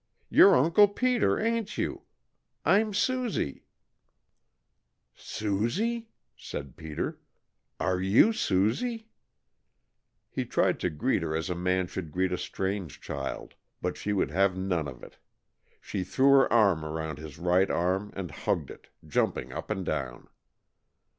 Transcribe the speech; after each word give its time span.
"You 0.31 0.47
're 0.47 0.55
Uncle 0.55 0.87
Peter, 0.87 1.39
ain't 1.39 1.77
you? 1.77 2.01
I'm 2.65 2.91
Susie!" 2.91 3.65
"Susie?" 5.13 6.09
said 6.35 6.75
Peter. 6.75 7.19
"Are 7.79 8.01
you 8.01 8.33
Susie?" 8.33 9.09
He 10.31 10.43
tried 10.43 10.79
to 10.79 10.89
greet 10.89 11.21
her 11.21 11.35
as 11.35 11.51
a 11.51 11.55
man 11.55 11.85
should 11.85 12.11
greet 12.11 12.31
a 12.31 12.37
strange 12.39 12.99
child, 12.99 13.53
but 13.79 13.95
she 13.95 14.11
would 14.11 14.31
have 14.31 14.57
none 14.57 14.87
of 14.87 15.03
it. 15.03 15.19
She 15.79 16.03
threw 16.03 16.31
her 16.31 16.51
arm 16.51 16.83
around 16.83 17.19
his 17.19 17.37
right 17.37 17.69
arm 17.69 18.11
and 18.15 18.31
hugged 18.31 18.71
it, 18.71 18.87
jumping 19.07 19.53
up 19.53 19.69
and 19.69 19.85
down. 19.85 20.29